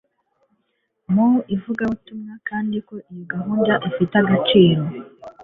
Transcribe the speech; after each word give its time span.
mu 1.13 1.29
ivugabutumwa 1.55 2.33
kandi 2.49 2.75
ko 2.87 2.95
iyo 3.11 3.23
gahunda 3.33 3.73
ifite 3.89 4.13
agaciro 4.23 4.83